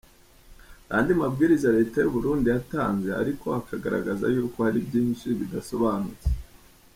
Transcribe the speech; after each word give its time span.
Hari 0.91 0.93
andi 0.97 1.11
mabwiriza 1.21 1.67
leta 1.77 1.97
y’u 2.01 2.13
Burundi 2.15 2.47
yatanze 2.49 3.09
ariko 3.21 3.45
akagaragaza 3.59 4.25
yuko 4.35 4.57
hari 4.65 4.79
byinshi 4.87 5.25
bidasobanutse. 5.39 6.27